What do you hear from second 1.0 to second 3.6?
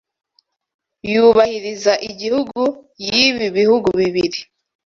yubahiriza igihugu yibi